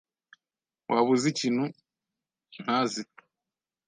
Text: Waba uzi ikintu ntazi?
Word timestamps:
Waba 0.91 1.09
uzi 1.15 1.27
ikintu 1.33 1.63
ntazi? 2.63 3.03